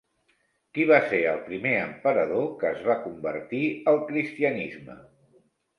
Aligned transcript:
Qui 0.77 0.85
va 0.91 0.97
ser 1.11 1.19
el 1.33 1.43
primer 1.51 1.75
emperador 1.81 2.49
que 2.65 2.73
es 2.73 2.83
va 2.89 2.99
convertir 3.07 3.65
al 3.95 4.05
cristianisme? 4.11 5.03